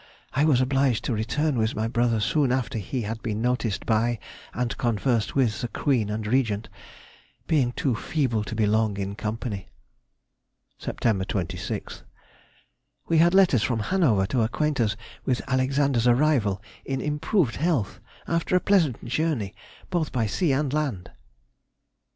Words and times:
I 0.33 0.45
was 0.45 0.61
obliged 0.61 1.03
to 1.05 1.13
return 1.13 1.59
with 1.59 1.75
my 1.75 1.87
brother 1.87 2.19
soon 2.19 2.51
after 2.51 2.79
he 2.79 3.03
had 3.03 3.21
been 3.21 3.39
noticed 3.39 3.85
by 3.85 4.17
and 4.51 4.75
conversed 4.79 5.35
with 5.35 5.61
the 5.61 5.67
Queen 5.67 6.09
and 6.09 6.25
Regent, 6.25 6.69
being 7.45 7.71
too 7.73 7.93
feeble 7.93 8.43
to 8.45 8.55
be 8.55 8.65
long 8.65 8.97
in 8.97 9.13
company. 9.13 9.69
Sept. 10.81 11.01
26th.—We 11.03 13.19
had 13.19 13.35
letters 13.35 13.61
from 13.61 13.77
Hanover 13.79 14.25
to 14.25 14.41
acquaint 14.41 14.79
us 14.79 14.95
with 15.23 15.47
Alexander's 15.47 16.07
arrival 16.07 16.63
in 16.83 16.99
improved 16.99 17.57
health, 17.57 17.99
after 18.27 18.55
a 18.55 18.59
pleasant 18.59 19.05
journey 19.05 19.53
both 19.91 20.11
by 20.11 20.25
sea 20.25 20.51
and 20.51 20.73
land. 20.73 21.11